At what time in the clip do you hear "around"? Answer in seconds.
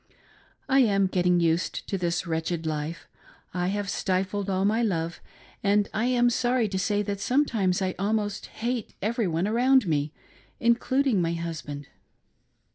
9.47-9.85